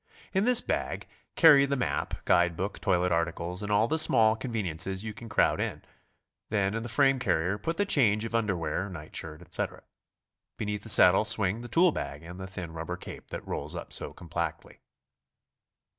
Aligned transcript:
In 0.33 0.45
this 0.45 0.61
bag 0.61 1.07
carry 1.35 1.67
the 1.67 1.75
map, 1.75 2.25
guide 2.25 2.57
book, 2.57 2.79
toilet 2.79 3.11
articles, 3.11 3.61
and 3.61 3.71
all 3.71 3.87
the 3.87 3.99
small 3.99 4.35
con 4.35 4.51
veniences 4.51 5.03
you 5.03 5.13
can 5.13 5.29
crowd 5.29 5.59
in. 5.59 5.83
Then 6.49 6.73
in 6.73 6.81
the 6.81 6.89
frame 6.89 7.19
carrier 7.19 7.59
put 7.59 7.77
the 7.77 7.85
change 7.85 8.25
of 8.25 8.33
underwear, 8.33 8.89
night 8.89 9.15
shirt, 9.15 9.43
etc. 9.43 9.83
Beneath 10.57 10.81
the 10.81 10.89
saddle 10.89 11.23
swing 11.23 11.61
the 11.61 11.67
tool 11.67 11.91
bag 11.91 12.23
and 12.23 12.39
the 12.39 12.47
thin 12.47 12.73
rubber 12.73 12.97
cape 12.97 13.27
that 13.27 13.47
rolls 13.47 13.75
up 13.75 13.93
so 13.93 14.11
compactly. 14.11 14.81